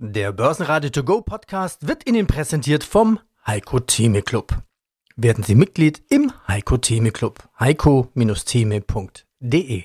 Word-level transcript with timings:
Der 0.00 0.30
Börsenradio 0.30 0.90
To 0.90 1.02
Go 1.02 1.22
Podcast 1.22 1.88
wird 1.88 2.08
Ihnen 2.08 2.28
präsentiert 2.28 2.84
vom 2.84 3.18
Heiko 3.44 3.80
Theme 3.80 4.22
Club. 4.22 4.56
Werden 5.16 5.42
Sie 5.42 5.56
Mitglied 5.56 6.04
im 6.08 6.30
Heiko 6.46 6.76
Theme 6.76 7.10
Club. 7.10 7.42
heiko-theme.de 7.58 9.82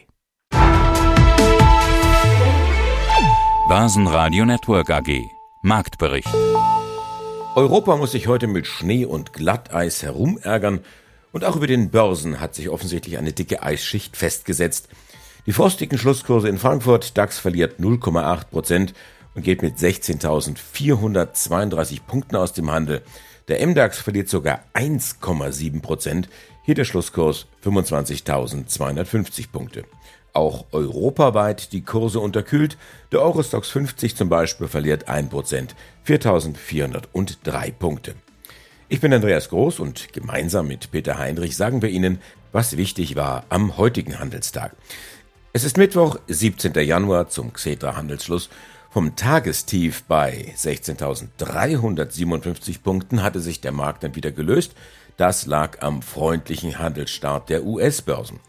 Börsenradio 3.68 4.46
Network 4.46 4.91
AG 4.91 5.20
Marktbericht 5.63 6.30
Europa 7.55 7.98
muss 7.98 8.11
sich 8.11 8.27
heute 8.27 8.45
mit 8.45 8.68
Schnee 8.68 9.05
und 9.05 9.34
Glatteis 9.34 10.04
herumärgern 10.04 10.82
und 11.32 11.43
auch 11.43 11.55
über 11.55 11.66
den 11.66 11.89
Börsen 11.89 12.39
hat 12.39 12.54
sich 12.54 12.70
offensichtlich 12.70 13.18
eine 13.18 13.34
dicke 13.34 13.64
Eisschicht 13.64 14.16
festgesetzt. 14.16 14.89
Die 15.48 15.54
frostigen 15.54 15.98
Schlusskurse 15.98 16.50
in 16.50 16.59
Frankfurt, 16.59 17.18
DAX 17.18 17.39
verliert 17.39 17.80
0,8 17.80 18.45
Prozent 18.52 18.93
und 19.36 19.43
geht 19.43 19.61
mit 19.61 19.77
16.432 19.77 22.01
Punkten 22.05 22.36
aus 22.36 22.51
dem 22.54 22.71
Handel. 22.71 23.04
Der 23.47 23.65
MDAX 23.65 24.00
verliert 24.00 24.28
sogar 24.29 24.64
1,7 24.73 25.82
Prozent. 25.82 26.29
Hier 26.64 26.75
der 26.75 26.86
Schlusskurs 26.86 27.47
25.250 27.64 29.51
Punkte. 29.51 29.83
Auch 30.32 30.65
europaweit 30.71 31.73
die 31.73 31.82
Kurse 31.82 32.19
unterkühlt. 32.19 32.78
Der 33.11 33.22
Eurostox 33.22 33.69
50 33.69 34.16
zum 34.16 34.30
Beispiel 34.30 34.67
verliert 34.67 35.08
1 35.08 35.30
Prozent, 35.30 35.75
4.403 36.08 37.72
Punkte. 37.73 38.16
Ich 38.89 39.00
bin 39.00 39.14
Andreas 39.14 39.50
Groß 39.50 39.80
und 39.80 40.14
gemeinsam 40.14 40.67
mit 40.67 40.92
Peter 40.92 41.17
Heinrich 41.17 41.56
sagen 41.56 41.81
wir 41.81 41.89
Ihnen, 41.89 42.20
was 42.52 42.78
wichtig 42.78 43.16
war 43.16 43.45
am 43.50 43.78
heutigen 43.78 44.20
Handelstag. 44.20 44.75
Es 45.52 45.64
ist 45.64 45.78
Mittwoch, 45.78 46.17
17. 46.28 46.73
Januar 46.73 47.30
zum 47.30 47.53
Xetra 47.53 47.95
Handelsschluss 47.95 48.50
vom 48.94 49.16
Tagestief 49.16 50.03
bei 50.03 50.53
16.357 50.56 52.84
Punkten 52.84 53.23
hatte 53.23 53.39
sich 53.39 53.59
der 53.59 53.72
Markt 53.72 54.04
dann 54.04 54.16
wieder 54.16 54.30
gelöst. 54.30 54.76
Das 55.17 55.48
lag 55.48 55.81
am 55.81 56.04
freundlichen 56.04 56.78
Handelsstart 56.78 57.50
der 57.50 57.66
US-Börsen. 57.66 58.40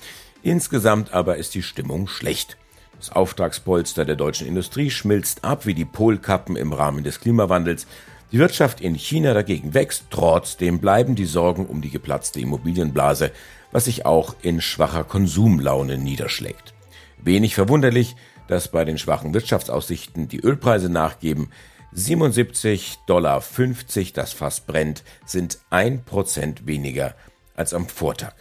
Insgesamt 0.43 1.15
aber 1.15 1.39
ist 1.39 1.55
die 1.55 1.63
Stimmung 1.63 2.09
schlecht. 2.09 2.59
Das 2.99 3.11
Auftragspolster 3.11 4.05
der 4.05 4.17
deutschen 4.17 4.47
Industrie 4.47 4.91
schmilzt 4.91 5.45
ab 5.45 5.65
wie 5.65 5.73
die 5.73 5.87
Polkappen 5.87 6.57
im 6.57 6.75
Rahmen 6.75 7.05
des 7.05 7.21
Klimawandels. 7.21 7.87
Die 8.31 8.39
Wirtschaft 8.39 8.83
in 8.83 8.97
China 8.97 9.33
dagegen 9.33 9.73
wächst, 9.73 10.09
trotzdem 10.11 10.79
bleiben 10.79 11.15
die 11.15 11.25
Sorgen 11.25 11.65
um 11.65 11.81
die 11.81 11.89
geplatzte 11.89 12.41
Immobilienblase, 12.41 13.31
was 13.73 13.87
sich 13.87 14.05
auch 14.05 14.37
in 14.43 14.61
schwacher 14.61 15.05
Konsumlaune 15.05 15.97
niederschlägt. 15.97 16.75
Wenig 17.17 17.55
verwunderlich, 17.55 18.15
dass 18.49 18.69
bei 18.69 18.85
den 18.85 18.99
schwachen 18.99 19.35
Wirtschaftsaussichten 19.35 20.29
die 20.29 20.41
Ölpreise 20.41 20.89
nachgeben. 20.89 21.51
77,50 21.95 22.97
Dollar, 23.07 23.43
das 24.15 24.33
Fass 24.33 24.61
brennt, 24.61 25.05
sind 25.25 25.59
ein 25.71 26.05
Prozent 26.05 26.67
weniger 26.67 27.15
als 27.55 27.73
am 27.73 27.87
Vortag. 27.87 28.35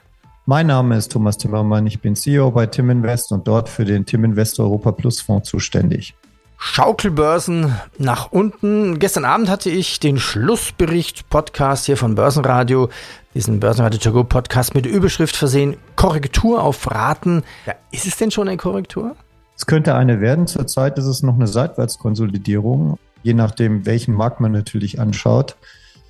Mein 0.45 0.67
Name 0.67 0.97
ist 0.97 1.11
Thomas 1.11 1.37
Timmermann, 1.37 1.87
ich 1.87 2.01
bin 2.01 2.15
CEO 2.15 2.51
bei 2.51 2.65
Tim 2.65 2.89
Invest 2.89 3.31
und 3.31 3.47
dort 3.47 3.69
für 3.69 3.85
den 3.85 4.05
Tim 4.05 4.25
Invest 4.25 4.59
Europa 4.59 4.91
Plus 4.91 5.21
Fonds 5.21 5.49
zuständig. 5.49 6.15
Schaukelbörsen 6.57 7.75
nach 7.97 8.31
unten. 8.31 8.97
Gestern 8.97 9.25
Abend 9.25 9.49
hatte 9.49 9.69
ich 9.69 9.99
den 9.99 10.17
Schlussbericht 10.17 11.29
Podcast 11.29 11.85
hier 11.85 11.97
von 11.97 12.15
Börsenradio, 12.15 12.89
diesen 13.33 13.59
Börsenradio 13.59 13.99
To 13.99 14.11
Go 14.11 14.23
Podcast 14.23 14.73
mit 14.73 14.85
Überschrift 14.85 15.35
versehen, 15.35 15.77
Korrektur 15.95 16.63
auf 16.63 16.89
Raten. 16.89 17.43
Ja, 17.65 17.75
ist 17.91 18.07
es 18.07 18.17
denn 18.17 18.31
schon 18.31 18.47
eine 18.47 18.57
Korrektur? 18.57 19.15
Es 19.55 19.65
könnte 19.65 19.95
eine 19.95 20.21
werden. 20.21 20.47
Zurzeit 20.47 20.97
ist 20.97 21.05
es 21.05 21.23
noch 21.23 21.35
eine 21.35 21.47
Seitwärtskonsolidierung, 21.47 22.97
je 23.21 23.33
nachdem, 23.33 23.85
welchen 23.85 24.13
Markt 24.13 24.39
man 24.39 24.51
natürlich 24.51 24.99
anschaut. 24.99 25.55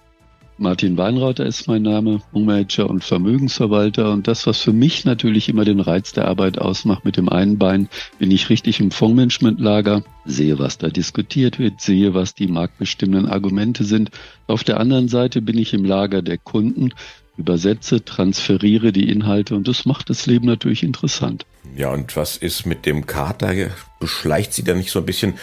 Martin 0.58 0.98
Weinrauter 0.98 1.46
ist 1.46 1.66
mein 1.66 1.80
Name, 1.80 2.20
Fondsmanager 2.30 2.90
und 2.90 3.02
Vermögensverwalter. 3.02 4.12
Und 4.12 4.28
das, 4.28 4.46
was 4.46 4.60
für 4.60 4.74
mich 4.74 5.06
natürlich 5.06 5.48
immer 5.48 5.64
den 5.64 5.80
Reiz 5.80 6.12
der 6.12 6.28
Arbeit 6.28 6.58
ausmacht, 6.58 7.06
mit 7.06 7.16
dem 7.16 7.30
einen 7.30 7.56
Bein 7.56 7.88
bin 8.18 8.30
ich 8.30 8.50
richtig 8.50 8.80
im 8.80 8.90
Fondsmanagementlager, 8.90 10.02
sehe, 10.26 10.58
was 10.58 10.76
da 10.76 10.88
diskutiert 10.88 11.58
wird, 11.58 11.80
sehe, 11.80 12.12
was 12.12 12.34
die 12.34 12.48
marktbestimmenden 12.48 13.32
Argumente 13.32 13.84
sind. 13.84 14.10
Auf 14.48 14.64
der 14.64 14.78
anderen 14.78 15.08
Seite 15.08 15.40
bin 15.40 15.56
ich 15.56 15.72
im 15.72 15.86
Lager 15.86 16.20
der 16.20 16.36
Kunden, 16.36 16.90
übersetze, 17.42 18.04
transferiere 18.04 18.92
die 18.92 19.10
Inhalte 19.10 19.56
und 19.56 19.66
das 19.66 19.84
macht 19.84 20.08
das 20.10 20.26
Leben 20.26 20.46
natürlich 20.46 20.82
interessant. 20.82 21.44
Ja, 21.76 21.90
und 21.90 22.16
was 22.16 22.36
ist 22.36 22.66
mit 22.66 22.86
dem 22.86 23.06
Kater? 23.06 23.52
Beschleicht 23.98 24.52
sie 24.52 24.62
da 24.62 24.74
nicht 24.74 24.90
so 24.90 25.00
ein 25.00 25.06
bisschen 25.06 25.34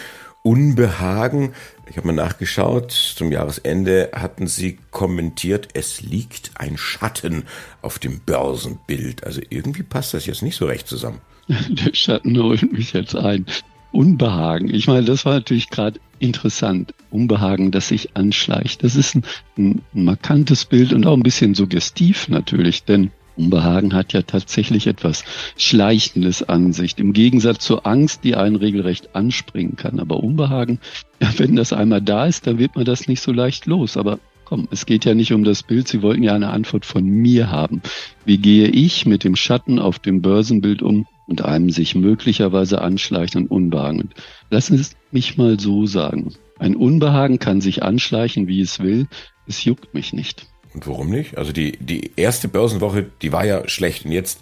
Unbehagen? 0.42 1.52
Ich 1.90 1.96
habe 1.96 2.06
mal 2.06 2.14
nachgeschaut, 2.14 2.92
zum 2.92 3.32
Jahresende 3.32 4.10
hatten 4.14 4.46
sie 4.46 4.78
kommentiert, 4.90 5.68
es 5.74 6.00
liegt 6.00 6.52
ein 6.54 6.78
Schatten 6.78 7.44
auf 7.82 7.98
dem 7.98 8.20
Börsenbild. 8.20 9.24
Also 9.24 9.42
irgendwie 9.50 9.82
passt 9.82 10.14
das 10.14 10.24
jetzt 10.24 10.42
nicht 10.42 10.56
so 10.56 10.66
recht 10.66 10.88
zusammen. 10.88 11.20
Der 11.48 11.94
Schatten 11.94 12.38
holt 12.38 12.72
mich 12.72 12.92
jetzt 12.92 13.14
ein. 13.14 13.44
Unbehagen. 13.92 14.72
Ich 14.72 14.86
meine, 14.86 15.04
das 15.04 15.24
war 15.24 15.34
natürlich 15.34 15.70
gerade 15.70 16.00
interessant. 16.18 16.94
Unbehagen, 17.10 17.70
das 17.70 17.88
sich 17.88 18.16
anschleicht. 18.16 18.84
Das 18.84 18.94
ist 18.94 19.16
ein, 19.16 19.24
ein, 19.58 19.82
markantes 19.92 20.64
Bild 20.64 20.92
und 20.92 21.06
auch 21.06 21.16
ein 21.16 21.22
bisschen 21.22 21.54
suggestiv 21.54 22.28
natürlich, 22.28 22.84
denn 22.84 23.10
Unbehagen 23.36 23.94
hat 23.94 24.12
ja 24.12 24.22
tatsächlich 24.22 24.86
etwas 24.86 25.24
Schleichendes 25.56 26.42
an 26.42 26.72
sich. 26.72 26.98
Im 26.98 27.12
Gegensatz 27.12 27.64
zur 27.64 27.86
Angst, 27.86 28.22
die 28.22 28.36
einen 28.36 28.56
regelrecht 28.56 29.14
anspringen 29.16 29.76
kann. 29.76 29.98
Aber 29.98 30.22
Unbehagen, 30.22 30.78
wenn 31.36 31.56
das 31.56 31.72
einmal 31.72 32.02
da 32.02 32.26
ist, 32.26 32.46
dann 32.46 32.58
wird 32.58 32.76
man 32.76 32.84
das 32.84 33.08
nicht 33.08 33.22
so 33.22 33.32
leicht 33.32 33.66
los. 33.66 33.96
Aber 33.96 34.18
komm, 34.44 34.68
es 34.70 34.84
geht 34.84 35.04
ja 35.04 35.14
nicht 35.14 35.32
um 35.32 35.44
das 35.44 35.62
Bild. 35.62 35.88
Sie 35.88 36.02
wollten 36.02 36.22
ja 36.22 36.34
eine 36.34 36.50
Antwort 36.50 36.84
von 36.84 37.04
mir 37.04 37.50
haben. 37.50 37.80
Wie 38.24 38.38
gehe 38.38 38.68
ich 38.68 39.06
mit 39.06 39.24
dem 39.24 39.36
Schatten 39.36 39.78
auf 39.78 39.98
dem 39.98 40.20
Börsenbild 40.20 40.82
um 40.82 41.06
und 41.30 41.42
einem 41.42 41.70
sich 41.70 41.94
möglicherweise 41.94 42.82
anschleichenden 42.82 43.48
Unbehagen? 43.48 44.10
Lassen 44.50 44.76
Sie 44.76 44.82
es 44.82 44.96
mich 45.12 45.38
mal 45.38 45.58
so 45.58 45.86
sagen. 45.86 46.34
Ein 46.58 46.76
Unbehagen 46.76 47.38
kann 47.38 47.62
sich 47.62 47.82
anschleichen, 47.82 48.46
wie 48.46 48.60
es 48.60 48.80
will. 48.80 49.06
Es 49.46 49.64
juckt 49.64 49.94
mich 49.94 50.12
nicht. 50.12 50.46
Und 50.74 50.86
warum 50.86 51.08
nicht? 51.08 51.38
Also 51.38 51.52
die, 51.52 51.78
die 51.78 52.12
erste 52.16 52.48
Börsenwoche, 52.48 53.06
die 53.22 53.32
war 53.32 53.46
ja 53.46 53.66
schlecht. 53.68 54.04
Und 54.04 54.12
jetzt 54.12 54.40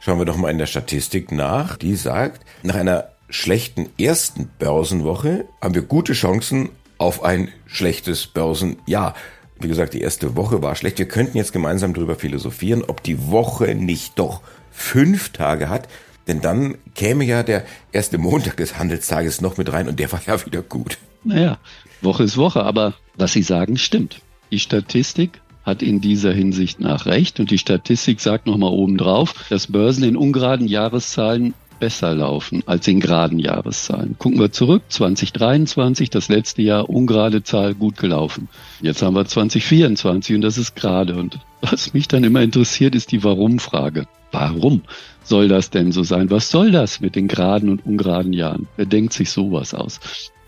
schauen 0.00 0.18
wir 0.18 0.24
doch 0.24 0.36
mal 0.36 0.50
in 0.50 0.58
der 0.58 0.66
Statistik 0.66 1.30
nach. 1.30 1.76
Die 1.76 1.94
sagt, 1.94 2.46
nach 2.62 2.76
einer 2.76 3.08
schlechten 3.28 3.88
ersten 3.98 4.48
Börsenwoche 4.58 5.44
haben 5.60 5.74
wir 5.74 5.82
gute 5.82 6.14
Chancen 6.14 6.70
auf 6.96 7.22
ein 7.22 7.48
schlechtes 7.66 8.26
Börsenjahr. 8.26 9.14
Wie 9.60 9.68
gesagt, 9.68 9.94
die 9.94 10.00
erste 10.00 10.36
Woche 10.36 10.62
war 10.62 10.76
schlecht. 10.76 10.98
Wir 10.98 11.08
könnten 11.08 11.36
jetzt 11.36 11.52
gemeinsam 11.52 11.94
darüber 11.94 12.14
philosophieren, 12.14 12.84
ob 12.84 13.02
die 13.02 13.28
Woche 13.28 13.74
nicht 13.74 14.18
doch 14.18 14.40
fünf 14.70 15.30
Tage 15.30 15.68
hat. 15.68 15.88
Denn 16.28 16.40
dann 16.40 16.76
käme 16.94 17.24
ja 17.24 17.42
der 17.42 17.64
erste 17.90 18.18
Montag 18.18 18.58
des 18.58 18.78
Handelstages 18.78 19.40
noch 19.40 19.56
mit 19.56 19.72
rein 19.72 19.88
und 19.88 19.98
der 19.98 20.12
war 20.12 20.20
ja 20.26 20.44
wieder 20.44 20.62
gut. 20.62 20.98
Naja, 21.24 21.58
Woche 22.02 22.22
ist 22.22 22.36
Woche, 22.36 22.62
aber 22.62 22.94
was 23.16 23.32
Sie 23.32 23.42
sagen, 23.42 23.76
stimmt. 23.78 24.20
Die 24.52 24.58
Statistik 24.58 25.40
hat 25.64 25.82
in 25.82 26.00
dieser 26.00 26.32
Hinsicht 26.32 26.80
nach 26.80 27.06
recht 27.06 27.40
und 27.40 27.50
die 27.50 27.58
Statistik 27.58 28.20
sagt 28.20 28.46
nochmal 28.46 28.70
obendrauf, 28.70 29.46
dass 29.48 29.66
Börsen 29.66 30.04
in 30.04 30.16
ungeraden 30.16 30.68
Jahreszahlen 30.68 31.54
besser 31.78 32.14
laufen 32.14 32.62
als 32.66 32.86
in 32.88 33.00
geraden 33.00 33.38
Jahreszahlen. 33.38 34.16
Gucken 34.18 34.38
wir 34.38 34.52
zurück, 34.52 34.82
2023, 34.88 36.10
das 36.10 36.28
letzte 36.28 36.62
Jahr, 36.62 36.88
ungerade 36.88 37.42
Zahl, 37.42 37.74
gut 37.74 37.96
gelaufen. 37.96 38.48
Jetzt 38.80 39.02
haben 39.02 39.14
wir 39.14 39.24
2024 39.24 40.36
und 40.36 40.42
das 40.42 40.58
ist 40.58 40.76
gerade. 40.76 41.16
Und 41.16 41.38
was 41.60 41.94
mich 41.94 42.08
dann 42.08 42.24
immer 42.24 42.42
interessiert, 42.42 42.94
ist 42.94 43.12
die 43.12 43.24
Warum-Frage. 43.24 44.06
Warum 44.30 44.82
soll 45.22 45.48
das 45.48 45.70
denn 45.70 45.92
so 45.92 46.02
sein? 46.02 46.30
Was 46.30 46.50
soll 46.50 46.70
das 46.70 47.00
mit 47.00 47.16
den 47.16 47.28
geraden 47.28 47.70
und 47.70 47.86
ungeraden 47.86 48.32
Jahren? 48.32 48.66
Wer 48.76 48.86
denkt 48.86 49.12
sich 49.12 49.30
sowas 49.30 49.74
aus? 49.74 50.00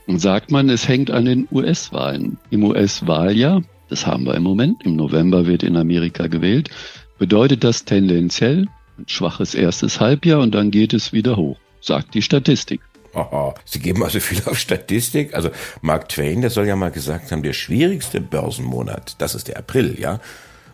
Und 0.06 0.18
sagt 0.18 0.50
man, 0.50 0.68
es 0.68 0.88
hängt 0.88 1.10
an 1.10 1.24
den 1.24 1.46
US-Wahlen. 1.50 2.38
Im 2.50 2.64
US-Wahljahr, 2.64 3.62
das 3.88 4.06
haben 4.06 4.26
wir 4.26 4.34
im 4.34 4.42
Moment, 4.42 4.84
im 4.84 4.96
November 4.96 5.46
wird 5.46 5.62
in 5.62 5.76
Amerika 5.76 6.26
gewählt, 6.26 6.70
bedeutet 7.18 7.64
das 7.64 7.84
tendenziell 7.84 8.66
ein 9.00 9.08
schwaches 9.08 9.54
erstes 9.54 10.00
Halbjahr 10.00 10.40
und 10.40 10.54
dann 10.54 10.70
geht 10.70 10.92
es 10.92 11.12
wieder 11.12 11.36
hoch, 11.36 11.58
sagt 11.80 12.14
die 12.14 12.22
Statistik. 12.22 12.80
Aha, 13.12 13.54
Sie 13.64 13.80
geben 13.80 14.04
also 14.04 14.20
viel 14.20 14.40
auf 14.46 14.58
Statistik. 14.58 15.34
Also 15.34 15.50
Mark 15.82 16.08
Twain, 16.08 16.42
der 16.42 16.50
soll 16.50 16.68
ja 16.68 16.76
mal 16.76 16.90
gesagt 16.92 17.32
haben, 17.32 17.42
der 17.42 17.54
schwierigste 17.54 18.20
Börsenmonat, 18.20 19.16
das 19.18 19.34
ist 19.34 19.48
der 19.48 19.58
April, 19.58 19.96
ja. 19.98 20.20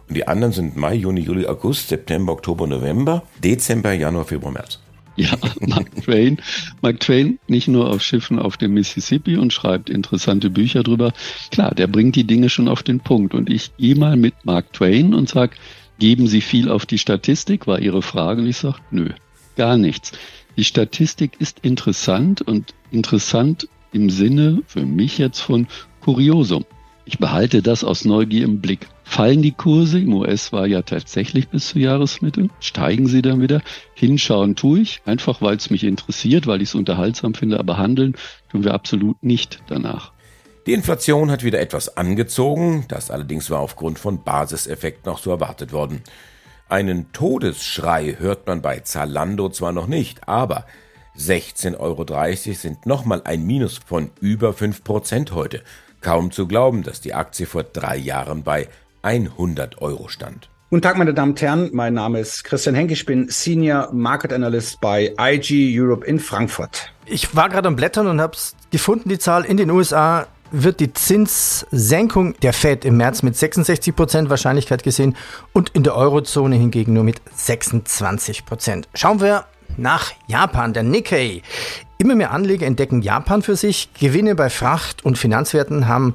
Und 0.09 0.17
die 0.17 0.29
anderen 0.29 0.53
sind 0.53 0.77
Mai, 0.77 0.95
Juni, 0.95 1.21
Juli, 1.21 1.47
August, 1.47 1.89
September, 1.89 2.33
Oktober, 2.33 2.67
November, 2.67 3.23
Dezember, 3.43 3.93
Januar, 3.93 4.25
Februar, 4.25 4.53
März. 4.53 4.79
Ja, 5.17 5.31
Mark 5.61 5.91
Twain. 5.97 6.39
Mark 6.83 7.01
Twain 7.01 7.39
nicht 7.49 7.69
nur 7.69 7.91
auf 7.91 8.03
Schiffen 8.03 8.39
auf 8.39 8.57
dem 8.57 8.75
Mississippi 8.75 9.37
und 9.37 9.53
schreibt 9.53 9.91
interessante 9.91 10.51
Bücher 10.51 10.83
drüber. 10.83 11.13
Klar, 11.51 11.75
der 11.75 11.87
bringt 11.87 12.17
die 12.17 12.25
Dinge 12.25 12.51
schon 12.51 12.69
auf 12.69 12.83
den 12.83 13.01
Punkt. 13.01 13.35
Und 13.35 13.51
ich 13.51 13.75
gehe 13.79 13.97
mal 13.97 14.17
mit 14.17 14.35
Mark 14.45 14.73
Twain 14.75 15.15
und 15.15 15.29
sage, 15.29 15.57
Geben 15.99 16.27
Sie 16.27 16.41
viel 16.41 16.71
auf 16.71 16.87
die 16.87 16.99
Statistik, 16.99 17.67
war 17.67 17.81
Ihre 17.81 18.03
Frage. 18.03 18.43
Und 18.43 18.49
ich 18.49 18.59
sage, 18.59 18.79
nö, 18.91 19.11
gar 19.57 19.77
nichts. 19.77 20.13
Die 20.57 20.65
Statistik 20.65 21.33
ist 21.39 21.61
interessant 21.61 22.43
und 22.43 22.75
interessant 22.91 23.69
im 23.93 24.11
Sinne 24.11 24.63
für 24.67 24.85
mich 24.85 25.19
jetzt 25.19 25.41
von 25.41 25.67
Kuriosum. 26.01 26.65
Ich 27.05 27.19
behalte 27.19 27.63
das 27.63 27.85
aus 27.85 28.05
Neugier 28.05 28.45
im 28.45 28.61
Blick. 28.61 28.89
Fallen 29.05 29.41
die 29.41 29.53
Kurse? 29.53 30.01
Im 30.01 30.13
US 30.13 30.53
war 30.53 30.67
ja 30.67 30.83
tatsächlich 30.83 31.49
bis 31.49 31.69
zur 31.69 31.81
Jahresmitte. 31.81 32.49
Steigen 32.59 33.07
sie 33.07 33.23
dann 33.23 33.41
wieder? 33.41 33.63
Hinschauen 33.95 34.57
tue 34.57 34.81
ich, 34.81 35.03
einfach 35.05 35.41
weil 35.41 35.57
es 35.57 35.71
mich 35.71 35.85
interessiert, 35.85 36.49
weil 36.49 36.63
ich 36.63 36.71
es 36.71 36.75
unterhaltsam 36.75 37.35
finde, 37.35 37.61
aber 37.61 37.79
handeln 37.79 38.17
tun 38.51 38.65
wir 38.65 38.75
absolut 38.75 39.23
nicht 39.23 39.63
danach. 39.69 40.16
Die 40.67 40.73
Inflation 40.73 41.31
hat 41.31 41.45
wieder 41.45 41.61
etwas 41.61 41.97
angezogen, 41.97 42.87
das 42.89 43.13
allerdings 43.13 43.51
war 43.51 43.61
aufgrund 43.61 44.01
von 44.01 44.25
Basiseffekten 44.25 45.13
auch 45.13 45.19
so 45.19 45.31
erwartet 45.31 45.73
worden. 45.73 46.03
Einen 46.69 47.13
Todesschrei 47.13 48.17
hört 48.19 48.49
man 48.49 48.63
bei 48.63 48.81
Zalando 48.81 49.49
zwar 49.49 49.71
noch 49.71 49.87
nicht, 49.87 50.29
aber 50.29 50.67
16,30 51.17 51.79
Euro 51.79 52.05
sind 52.53 52.85
nochmal 52.85 53.23
ein 53.25 53.47
Minus 53.47 53.79
von 53.79 54.11
über 54.21 54.51
5% 54.51 55.31
heute. 55.31 55.63
Kaum 56.01 56.33
zu 56.33 56.49
glauben, 56.49 56.83
dass 56.83 57.01
die 57.01 57.15
Aktie 57.15 57.47
vor 57.47 57.63
drei 57.63 57.97
Jahren 57.97 58.43
bei 58.43 58.67
100 59.03 59.81
Euro 59.81 60.09
stand. 60.09 60.51
Guten 60.71 60.83
Tag, 60.83 60.99
meine 60.99 61.15
Damen 61.15 61.31
und 61.31 61.41
Herren. 61.41 61.71
Mein 61.75 61.95
Name 61.95 62.19
ist 62.19 62.43
Christian 62.43 62.75
Henke. 62.75 62.95
Ich 62.95 63.07
bin 63.07 63.29
Senior 63.29 63.93
Market 63.93 64.33
Analyst 64.33 64.81
bei 64.81 65.15
IG 65.17 65.81
Europe 65.81 66.05
in 66.05 66.19
Frankfurt. 66.19 66.93
Ich 67.05 67.37
war 67.37 67.49
gerade 67.49 67.69
am 67.69 67.77
Blättern 67.77 68.09
und 68.09 68.21
habe 68.21 68.37
gefunden, 68.73 69.09
die 69.09 69.21
Zahl 69.21 69.45
in 69.45 69.59
den 69.59 69.71
USA 69.71 70.27
wird 70.51 70.81
die 70.81 70.93
Zinssenkung 70.93 72.35
der 72.41 72.53
Fed 72.53 72.85
im 72.85 72.97
März 72.97 73.23
mit 73.23 73.37
66 73.37 73.95
Prozent 73.95 74.31
Wahrscheinlichkeit 74.31 74.83
gesehen 74.83 75.17
und 75.53 75.71
in 75.71 75.83
der 75.83 75.97
Eurozone 75.97 76.57
hingegen 76.57 76.93
nur 76.93 77.05
mit 77.05 77.21
26 77.35 78.45
Prozent. 78.47 78.89
Schauen 78.95 79.21
wir 79.21 79.45
nach 79.77 80.13
Japan, 80.27 80.73
der 80.73 80.83
Nikkei. 80.83 81.43
Immer 81.99 82.15
mehr 82.15 82.31
Anleger 82.31 82.67
entdecken 82.67 83.03
Japan 83.03 83.43
für 83.43 83.57
sich. 83.57 83.93
Gewinne 83.99 84.35
bei 84.35 84.51
Fracht- 84.51 85.05
und 85.05 85.19
Finanzwerten 85.19 85.89
haben 85.89 86.15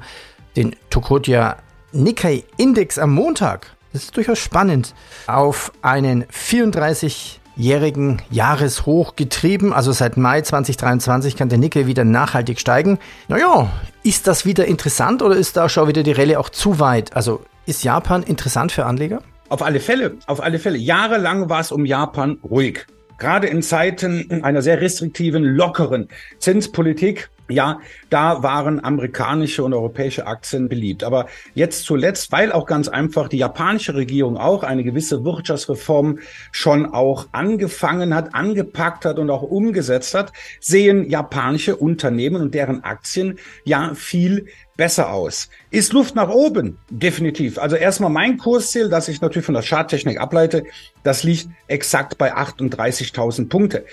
den 0.56 0.76
Tokotia 0.90 1.56
Nikkei 1.92 2.44
Index 2.56 2.98
am 2.98 3.10
Montag, 3.12 3.76
das 3.92 4.04
ist 4.04 4.16
durchaus 4.16 4.38
spannend, 4.38 4.94
auf 5.26 5.72
einen 5.82 6.24
34 6.30 7.41
jährigen 7.56 8.22
Jahreshoch 8.30 9.16
getrieben. 9.16 9.72
Also 9.72 9.92
seit 9.92 10.16
Mai 10.16 10.40
2023 10.40 11.36
kann 11.36 11.48
der 11.48 11.58
Nikkei 11.58 11.86
wieder 11.86 12.04
nachhaltig 12.04 12.60
steigen. 12.60 12.98
Naja, 13.28 13.70
ist 14.02 14.26
das 14.26 14.44
wieder 14.46 14.66
interessant 14.66 15.22
oder 15.22 15.36
ist 15.36 15.56
da 15.56 15.68
schon 15.68 15.88
wieder 15.88 16.02
die 16.02 16.12
Rallye 16.12 16.36
auch 16.36 16.48
zu 16.48 16.80
weit? 16.80 17.14
Also 17.14 17.42
ist 17.66 17.84
Japan 17.84 18.22
interessant 18.22 18.72
für 18.72 18.86
Anleger? 18.86 19.22
Auf 19.48 19.62
alle 19.62 19.80
Fälle, 19.80 20.16
auf 20.26 20.42
alle 20.42 20.58
Fälle. 20.58 20.78
Jahrelang 20.78 21.48
war 21.48 21.60
es 21.60 21.72
um 21.72 21.84
Japan 21.84 22.38
ruhig. 22.42 22.86
Gerade 23.18 23.46
in 23.46 23.62
Zeiten 23.62 24.42
einer 24.42 24.62
sehr 24.62 24.80
restriktiven, 24.80 25.44
lockeren 25.44 26.08
Zinspolitik 26.38 27.30
ja, 27.52 27.80
da 28.10 28.42
waren 28.42 28.82
amerikanische 28.84 29.62
und 29.62 29.74
europäische 29.74 30.26
Aktien 30.26 30.68
beliebt. 30.68 31.04
Aber 31.04 31.26
jetzt 31.54 31.84
zuletzt, 31.84 32.32
weil 32.32 32.52
auch 32.52 32.66
ganz 32.66 32.88
einfach 32.88 33.28
die 33.28 33.38
japanische 33.38 33.94
Regierung 33.94 34.36
auch 34.36 34.62
eine 34.62 34.84
gewisse 34.84 35.24
Wirtschaftsreform 35.24 36.18
schon 36.50 36.86
auch 36.86 37.28
angefangen 37.32 38.14
hat, 38.14 38.34
angepackt 38.34 39.04
hat 39.04 39.18
und 39.18 39.30
auch 39.30 39.42
umgesetzt 39.42 40.14
hat, 40.14 40.32
sehen 40.60 41.08
japanische 41.08 41.76
Unternehmen 41.76 42.42
und 42.42 42.54
deren 42.54 42.84
Aktien 42.84 43.38
ja 43.64 43.94
viel 43.94 44.46
besser 44.76 45.12
aus. 45.12 45.48
Ist 45.70 45.92
Luft 45.92 46.14
nach 46.14 46.30
oben? 46.30 46.78
Definitiv. 46.90 47.58
Also 47.58 47.76
erstmal 47.76 48.10
mein 48.10 48.38
Kursziel, 48.38 48.88
das 48.88 49.08
ich 49.08 49.20
natürlich 49.20 49.46
von 49.46 49.54
der 49.54 49.62
Charttechnik 49.62 50.20
ableite, 50.20 50.64
das 51.02 51.22
liegt 51.22 51.48
exakt 51.68 52.18
bei 52.18 52.34
38.000 52.34 53.48
Punkte. 53.48 53.84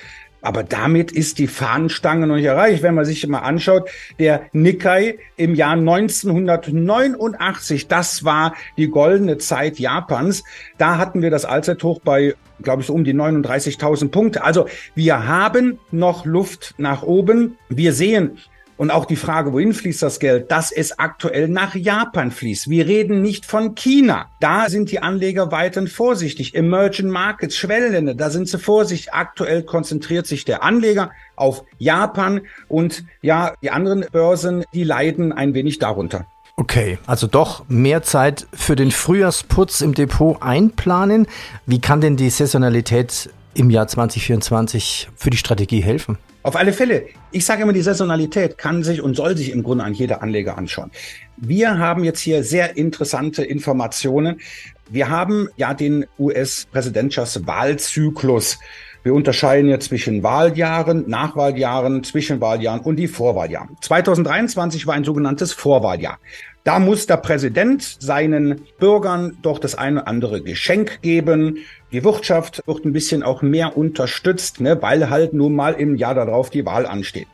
Aber 0.42 0.64
damit 0.64 1.12
ist 1.12 1.40
die 1.40 1.48
Fahnenstange 1.48 2.28
noch 2.28 2.36
nicht 2.36 2.46
erreicht. 2.46 2.84
Wenn 2.84 2.96
man 2.96 3.06
sich 3.06 3.26
mal 3.28 3.40
anschaut, 3.40 3.90
der 4.20 4.44
Nikkei 4.54 5.18
im 5.36 5.56
Jahr 5.56 5.74
1989, 5.74 7.88
das 7.88 8.24
war 8.24 8.56
die 8.78 8.90
goldene 8.90 9.38
Zeit 9.38 9.80
Japans. 9.80 10.44
Da 10.78 10.98
hatten 10.98 11.22
wir 11.22 11.30
das 11.30 11.46
Allzeithoch 11.46 12.00
bei, 12.02 12.36
glaube 12.62 12.82
ich, 12.82 12.88
so 12.88 12.94
um 12.94 13.04
die 13.04 13.14
39.000 13.14 14.10
Punkte. 14.10 14.44
Also 14.44 14.68
wir 14.96 15.28
haben 15.28 15.80
noch 15.92 16.26
Luft 16.26 16.76
nach 16.78 17.04
oben. 17.04 17.58
Wir 17.68 17.94
sehen, 17.94 18.38
und 18.80 18.92
auch 18.92 19.04
die 19.04 19.18
Frage, 19.18 19.52
wohin 19.52 19.74
fließt 19.74 20.02
das 20.02 20.20
Geld, 20.20 20.52
dass 20.52 20.72
es 20.72 20.98
aktuell 21.00 21.50
nach 21.50 21.76
Japan 21.76 22.32
fließt. 22.32 22.70
Wir 22.70 22.88
reden 22.88 23.22
nicht 23.22 23.46
von 23.46 23.76
China. 23.76 24.28
Da 24.40 24.70
sind 24.70 24.90
die 24.90 25.02
Anleger 25.02 25.52
weiterhin 25.52 25.90
vorsichtig. 25.90 26.56
Emerging 26.56 27.10
Markets, 27.10 27.58
Schwellenländer, 27.58 28.14
da 28.14 28.30
sind 28.30 28.48
sie 28.48 28.58
vorsichtig. 28.58 29.14
Aktuell 29.14 29.64
konzentriert 29.64 30.28
sich 30.28 30.46
der 30.46 30.64
Anleger 30.64 31.12
auf 31.36 31.66
Japan 31.78 32.40
und 32.70 33.04
ja, 33.22 33.54
die 33.62 33.70
anderen 33.70 34.06
Börsen, 34.14 34.64
die 34.74 34.86
leiden 34.86 35.34
ein 35.34 35.54
wenig 35.54 35.80
darunter. 35.80 36.26
Okay, 36.56 37.00
also 37.06 37.28
doch 37.28 37.66
mehr 37.68 38.02
Zeit 38.04 38.48
für 38.54 38.78
den 38.78 38.92
Frühjahrsputz 38.92 39.82
im 39.82 39.94
Depot 39.94 40.42
einplanen. 40.42 41.28
Wie 41.66 41.82
kann 41.82 42.00
denn 42.00 42.16
die 42.16 42.30
Saisonalität 42.30 43.30
im 43.56 43.72
Jahr 43.72 43.90
2024 43.90 45.10
für 45.18 45.32
die 45.32 45.38
Strategie 45.38 45.82
helfen? 45.82 46.18
Auf 46.50 46.56
alle 46.56 46.74
Fälle. 46.74 47.06
Ich 47.30 47.46
sage 47.46 47.62
immer, 47.62 47.74
die 47.74 47.84
Saisonalität 47.84 48.58
kann 48.58 48.82
sich 48.82 49.04
und 49.04 49.16
soll 49.16 49.38
sich 49.38 49.52
im 49.52 49.62
Grunde 49.62 49.84
an 49.84 49.94
jeder 49.94 50.24
Anleger 50.24 50.58
anschauen. 50.58 50.90
Wir 51.38 51.78
haben 51.78 52.04
jetzt 52.04 52.22
hier 52.22 52.44
sehr 52.44 52.76
interessante 52.76 53.44
Informationen. 53.44 54.42
Wir 54.90 55.10
haben 55.10 55.50
ja 55.58 55.76
den 55.76 56.08
US-Präsidentschaftswahlzyklus. 56.18 58.58
Wir 59.04 59.14
unterscheiden 59.14 59.70
jetzt 59.70 59.90
zwischen 59.90 60.24
Wahljahren, 60.24 61.08
Nachwahljahren, 61.08 62.04
Zwischenwahljahren 62.04 62.82
und 62.82 62.96
die 62.96 63.08
Vorwahljahren. 63.08 63.78
2023 63.82 64.88
war 64.88 64.96
ein 64.96 65.04
sogenanntes 65.04 65.54
Vorwahljahr. 65.54 66.18
Da 66.64 66.80
muss 66.80 67.08
der 67.08 67.18
Präsident 67.18 67.98
seinen 68.00 68.62
Bürgern 68.80 69.38
doch 69.42 69.60
das 69.60 69.76
eine 69.76 70.02
oder 70.02 70.08
andere 70.08 70.42
Geschenk 70.42 71.02
geben. 71.02 71.60
Die 71.92 72.04
Wirtschaft 72.04 72.62
wird 72.68 72.86
ein 72.86 72.94
bisschen 72.94 73.24
auch 73.24 73.42
mehr 73.42 73.78
unterstützt, 73.78 74.60
ne, 74.60 74.82
weil 74.82 75.10
halt 75.10 75.34
nun 75.34 75.56
mal 75.56 75.74
im 75.74 75.96
Jahr 75.96 76.16
darauf 76.16 76.50
die 76.50 76.66
Wahl 76.66 76.86
ansteht. 76.86 77.28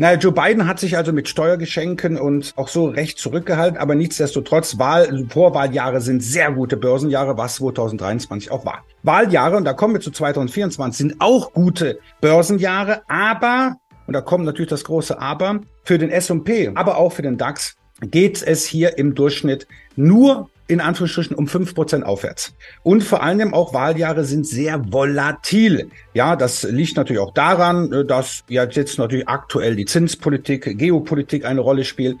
Naja, 0.00 0.16
Joe 0.16 0.30
Biden 0.30 0.68
hat 0.68 0.78
sich 0.78 0.96
also 0.96 1.12
mit 1.12 1.28
Steuergeschenken 1.28 2.18
und 2.18 2.52
auch 2.54 2.68
so 2.68 2.86
recht 2.86 3.18
zurückgehalten, 3.18 3.78
aber 3.78 3.96
nichtsdestotrotz, 3.96 4.78
Wahl, 4.78 5.26
Vorwahljahre 5.28 6.00
sind 6.00 6.22
sehr 6.22 6.52
gute 6.52 6.76
Börsenjahre, 6.76 7.36
was 7.36 7.56
2023 7.56 8.52
auch 8.52 8.64
war. 8.64 8.84
Wahljahre, 9.02 9.56
und 9.56 9.64
da 9.64 9.72
kommen 9.72 9.94
wir 9.94 10.00
zu 10.00 10.12
2024, 10.12 10.96
sind 10.96 11.20
auch 11.20 11.52
gute 11.52 11.98
Börsenjahre, 12.20 13.02
aber, 13.08 13.74
und 14.06 14.14
da 14.14 14.20
kommt 14.20 14.44
natürlich 14.44 14.70
das 14.70 14.84
große 14.84 15.20
Aber, 15.20 15.62
für 15.82 15.98
den 15.98 16.10
S&P, 16.10 16.70
aber 16.76 16.96
auch 16.96 17.12
für 17.12 17.22
den 17.22 17.36
DAX 17.36 17.77
geht 18.00 18.42
es 18.42 18.64
hier 18.64 18.98
im 18.98 19.14
Durchschnitt 19.14 19.66
nur 19.96 20.48
in 20.68 20.80
Anführungsstrichen 20.80 21.34
um 21.34 21.48
fünf 21.48 21.74
Prozent 21.74 22.04
aufwärts. 22.04 22.54
Und 22.82 23.02
vor 23.02 23.22
allem 23.22 23.54
auch 23.54 23.72
Wahljahre 23.72 24.24
sind 24.24 24.46
sehr 24.46 24.92
volatil. 24.92 25.90
Ja, 26.12 26.36
das 26.36 26.62
liegt 26.62 26.96
natürlich 26.96 27.22
auch 27.22 27.32
daran, 27.32 27.90
äh, 27.90 28.04
dass 28.04 28.44
jetzt 28.48 28.98
natürlich 28.98 29.26
aktuell 29.26 29.76
die 29.76 29.86
Zinspolitik, 29.86 30.78
Geopolitik 30.78 31.46
eine 31.46 31.60
Rolle 31.60 31.84
spielt. 31.84 32.18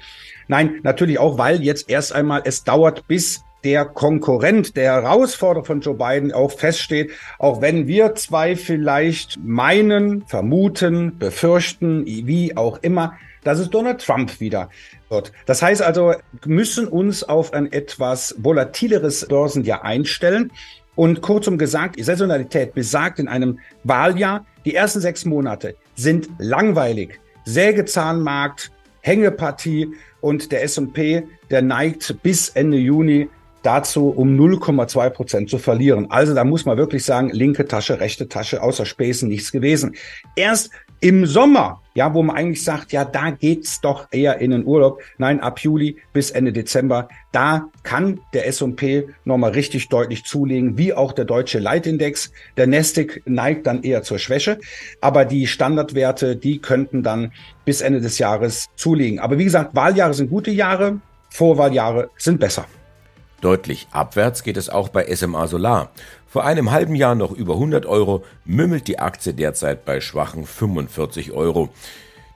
Nein, 0.48 0.80
natürlich 0.82 1.18
auch, 1.18 1.36
weil 1.36 1.62
jetzt 1.62 1.90
erst 1.90 2.14
einmal 2.14 2.40
es 2.44 2.64
dauert, 2.64 3.06
bis 3.06 3.44
der 3.68 3.84
Konkurrent, 3.84 4.78
der 4.78 4.94
Herausforderer 4.94 5.62
von 5.62 5.82
Joe 5.82 5.94
Biden 5.94 6.32
auch 6.32 6.50
feststeht, 6.50 7.10
auch 7.38 7.60
wenn 7.60 7.86
wir 7.86 8.14
zwei 8.14 8.56
vielleicht 8.56 9.38
meinen, 9.44 10.24
vermuten, 10.26 11.18
befürchten, 11.18 12.06
wie 12.06 12.56
auch 12.56 12.78
immer, 12.80 13.18
dass 13.44 13.58
es 13.58 13.68
Donald 13.68 14.00
Trump 14.00 14.40
wieder 14.40 14.70
wird. 15.10 15.32
Das 15.44 15.60
heißt 15.60 15.82
also, 15.82 16.14
müssen 16.46 16.88
uns 16.88 17.24
auf 17.24 17.52
ein 17.52 17.70
etwas 17.70 18.34
volatileres 18.38 19.26
Börsenjahr 19.28 19.84
einstellen. 19.84 20.50
Und 20.94 21.20
kurzum 21.20 21.58
gesagt, 21.58 21.96
die 21.96 22.02
Saisonalität 22.04 22.72
besagt 22.72 23.18
in 23.18 23.28
einem 23.28 23.58
Wahljahr, 23.84 24.46
die 24.64 24.74
ersten 24.74 25.00
sechs 25.00 25.26
Monate 25.26 25.76
sind 25.94 26.30
langweilig. 26.38 27.20
Sägezahnmarkt, 27.44 28.70
Hängepartie 29.02 29.88
und 30.22 30.52
der 30.52 30.62
S&P, 30.62 31.24
der 31.50 31.60
neigt 31.60 32.22
bis 32.22 32.48
Ende 32.48 32.78
Juni 32.78 33.28
dazu, 33.62 34.10
um 34.10 34.38
0,2 34.38 35.10
Prozent 35.10 35.50
zu 35.50 35.58
verlieren. 35.58 36.10
Also 36.10 36.34
da 36.34 36.44
muss 36.44 36.64
man 36.64 36.78
wirklich 36.78 37.04
sagen, 37.04 37.30
linke 37.30 37.66
Tasche, 37.66 38.00
rechte 38.00 38.28
Tasche, 38.28 38.62
außer 38.62 38.86
Späßen 38.86 39.28
nichts 39.28 39.52
gewesen. 39.52 39.96
Erst 40.36 40.70
im 41.00 41.26
Sommer, 41.26 41.80
ja, 41.94 42.12
wo 42.12 42.22
man 42.24 42.36
eigentlich 42.36 42.64
sagt, 42.64 42.92
ja, 42.92 43.04
da 43.04 43.30
geht's 43.30 43.80
doch 43.80 44.08
eher 44.10 44.38
in 44.38 44.50
den 44.50 44.64
Urlaub. 44.64 45.00
Nein, 45.16 45.38
ab 45.40 45.60
Juli 45.60 45.96
bis 46.12 46.30
Ende 46.30 46.52
Dezember, 46.52 47.08
da 47.30 47.68
kann 47.84 48.20
der 48.34 48.48
S&P 48.48 49.06
nochmal 49.24 49.52
richtig 49.52 49.88
deutlich 49.88 50.24
zulegen, 50.24 50.76
wie 50.76 50.92
auch 50.92 51.12
der 51.12 51.24
deutsche 51.24 51.60
Leitindex. 51.60 52.32
Der 52.56 52.66
Nestic 52.66 53.22
neigt 53.26 53.66
dann 53.68 53.84
eher 53.84 54.02
zur 54.02 54.18
Schwäche, 54.18 54.58
aber 55.00 55.24
die 55.24 55.46
Standardwerte, 55.46 56.34
die 56.34 56.58
könnten 56.58 57.04
dann 57.04 57.32
bis 57.64 57.80
Ende 57.80 58.00
des 58.00 58.18
Jahres 58.18 58.66
zulegen. 58.74 59.20
Aber 59.20 59.38
wie 59.38 59.44
gesagt, 59.44 59.76
Wahljahre 59.76 60.14
sind 60.14 60.30
gute 60.30 60.50
Jahre, 60.50 61.00
Vorwahljahre 61.30 62.10
sind 62.16 62.40
besser. 62.40 62.66
Deutlich 63.40 63.86
abwärts 63.92 64.42
geht 64.42 64.56
es 64.56 64.68
auch 64.68 64.88
bei 64.88 65.14
SMA 65.14 65.46
Solar. 65.46 65.90
Vor 66.26 66.44
einem 66.44 66.70
halben 66.70 66.94
Jahr 66.94 67.14
noch 67.14 67.30
über 67.30 67.54
100 67.54 67.86
Euro, 67.86 68.24
mümmelt 68.44 68.88
die 68.88 68.98
Aktie 68.98 69.32
derzeit 69.32 69.84
bei 69.84 70.00
schwachen 70.00 70.44
45 70.44 71.32
Euro. 71.32 71.68